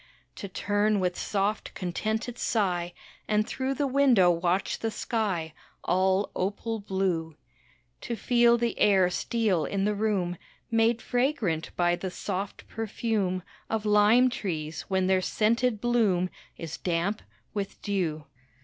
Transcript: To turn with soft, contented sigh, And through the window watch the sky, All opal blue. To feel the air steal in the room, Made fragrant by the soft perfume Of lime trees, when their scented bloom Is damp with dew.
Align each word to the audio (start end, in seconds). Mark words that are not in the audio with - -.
To 0.37 0.47
turn 0.47 0.99
with 0.99 1.15
soft, 1.15 1.75
contented 1.75 2.39
sigh, 2.39 2.91
And 3.27 3.45
through 3.45 3.75
the 3.75 3.85
window 3.85 4.31
watch 4.31 4.79
the 4.79 4.89
sky, 4.89 5.53
All 5.83 6.31
opal 6.35 6.79
blue. 6.79 7.37
To 8.09 8.15
feel 8.15 8.57
the 8.57 8.79
air 8.79 9.11
steal 9.11 9.63
in 9.63 9.85
the 9.85 9.93
room, 9.93 10.37
Made 10.71 11.03
fragrant 11.03 11.69
by 11.75 11.95
the 11.95 12.09
soft 12.09 12.67
perfume 12.67 13.43
Of 13.69 13.85
lime 13.85 14.31
trees, 14.31 14.81
when 14.87 15.05
their 15.05 15.21
scented 15.21 15.79
bloom 15.79 16.31
Is 16.57 16.77
damp 16.79 17.21
with 17.53 17.79
dew. 17.83 18.25